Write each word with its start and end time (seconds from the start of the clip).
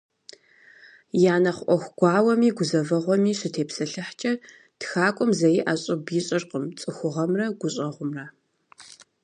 Я 1.33 1.35
нэхъ 1.43 1.63
ӏуэху 1.65 1.93
гуауэми 1.97 2.55
гузэвэгъуэми 2.57 3.37
щытепсэлъыхькӏэ, 3.39 4.31
тхакӏуэм 4.79 5.31
зэи 5.39 5.59
ӏэщӏыб 5.65 6.05
ищӏыркъым 6.17 6.65
цӏыхугъэмрэ 6.79 7.45
гущӏэгъумрэ. 7.59 8.25